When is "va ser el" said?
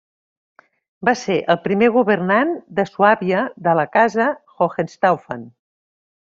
1.09-1.59